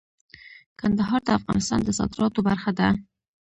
کندهار 0.79 1.21
د 1.25 1.29
افغانستان 1.39 1.79
د 1.83 1.89
صادراتو 1.97 2.39
برخه 2.47 2.71
ده. 2.79 2.89